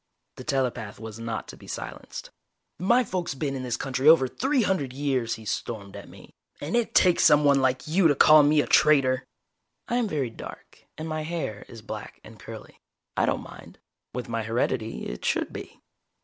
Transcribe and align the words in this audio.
The 0.37 0.43
telepath 0.43 0.99
was 0.99 1.19
not 1.19 1.47
to 1.49 1.55
be 1.55 1.67
silenced. 1.67 2.31
"My 2.79 3.03
folks 3.03 3.35
been 3.35 3.55
in 3.55 3.61
this 3.61 3.77
country 3.77 4.09
over 4.09 4.27
three 4.27 4.63
hundred 4.63 4.93
years," 4.93 5.35
he 5.35 5.45
stormed 5.45 5.95
at 5.95 6.09
me. 6.09 6.33
"And 6.59 6.75
it 6.75 6.95
takes 6.95 7.23
someone 7.23 7.61
like 7.61 7.87
you 7.87 8.07
to 8.07 8.15
call 8.15 8.41
me 8.41 8.61
a 8.61 8.65
traitor!" 8.65 9.27
I 9.87 9.97
am 9.97 10.07
very 10.07 10.31
dark, 10.31 10.85
and 10.97 11.07
my 11.07 11.21
hair 11.21 11.67
is 11.69 11.83
black 11.83 12.19
and 12.23 12.39
curly. 12.39 12.79
I 13.15 13.27
don't 13.27 13.43
mind. 13.43 13.77
With 14.11 14.27
my 14.27 14.41
heredity, 14.41 15.05
it 15.05 15.23
should 15.23 15.53
be. 15.53 15.79